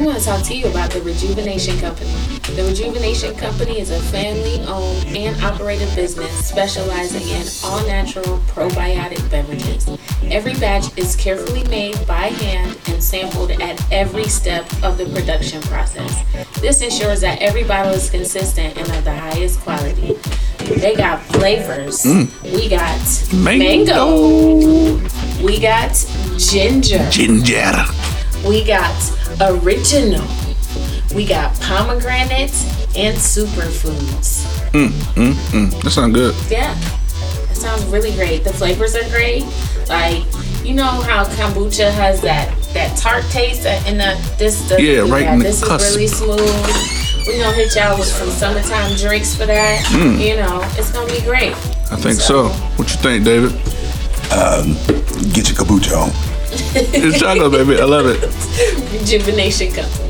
[0.00, 2.10] We want to talk to you about the Rejuvenation Company.
[2.56, 9.30] The Rejuvenation Company is a family owned and operated business specializing in all natural probiotic
[9.30, 9.86] beverages.
[10.22, 15.60] Every batch is carefully made by hand and sampled at every step of the production
[15.62, 16.24] process.
[16.62, 20.18] This ensures that every bottle is consistent and of the highest quality.
[20.76, 22.02] They got flavors.
[22.04, 22.28] Mm.
[22.54, 23.00] We got
[23.34, 24.56] Mango.
[24.56, 25.44] mango.
[25.44, 25.92] We got
[26.38, 27.08] ginger.
[27.10, 27.72] Ginger.
[28.46, 28.94] We got
[29.40, 30.26] original.
[31.14, 32.52] We got pomegranate
[32.96, 34.44] and superfoods.
[34.72, 35.82] Mm, mm, mm.
[35.82, 36.34] That sounds good.
[36.50, 38.44] Yeah, that sounds really great.
[38.44, 39.44] The flavors are great.
[39.88, 40.24] Like
[40.64, 45.26] you know how kombucha has that that tart taste and the this the Yeah, right
[45.26, 45.86] in the this cusp.
[45.88, 47.07] is really smooth.
[47.28, 49.84] We gonna hit y'all with some summertime drinks for that.
[49.88, 50.18] Mm.
[50.18, 51.52] You know, it's gonna be great.
[51.92, 52.48] I think so.
[52.76, 53.52] What you think, David?
[54.32, 54.72] Um,
[55.34, 56.10] get your kombucha on.
[56.74, 57.78] It's chocolate, baby.
[57.78, 58.22] I love it.
[58.98, 60.07] Rejuvenation Company.